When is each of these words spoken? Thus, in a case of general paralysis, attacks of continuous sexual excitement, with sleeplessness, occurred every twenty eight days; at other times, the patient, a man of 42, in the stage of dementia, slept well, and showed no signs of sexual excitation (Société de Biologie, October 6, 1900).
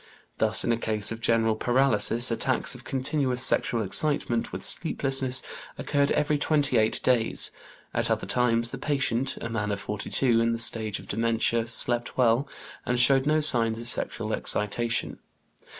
Thus, 0.39 0.63
in 0.63 0.71
a 0.71 0.79
case 0.79 1.11
of 1.11 1.21
general 1.21 1.55
paralysis, 1.55 2.31
attacks 2.31 2.73
of 2.73 2.83
continuous 2.83 3.43
sexual 3.45 3.83
excitement, 3.83 4.51
with 4.51 4.63
sleeplessness, 4.63 5.43
occurred 5.77 6.09
every 6.13 6.39
twenty 6.39 6.79
eight 6.79 6.99
days; 7.03 7.51
at 7.93 8.09
other 8.09 8.25
times, 8.25 8.71
the 8.71 8.79
patient, 8.79 9.37
a 9.41 9.47
man 9.47 9.69
of 9.71 9.79
42, 9.79 10.41
in 10.41 10.53
the 10.53 10.57
stage 10.57 10.97
of 10.97 11.07
dementia, 11.07 11.67
slept 11.67 12.17
well, 12.17 12.47
and 12.83 12.99
showed 12.99 13.27
no 13.27 13.41
signs 13.41 13.77
of 13.77 13.87
sexual 13.87 14.33
excitation 14.33 14.39
(Société 14.71 15.11
de 15.11 15.17
Biologie, 15.17 15.17
October 15.17 15.19
6, 15.19 15.65
1900). 15.67 15.69